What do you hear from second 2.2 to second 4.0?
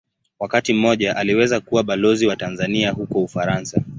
wa Tanzania huko Ufaransa.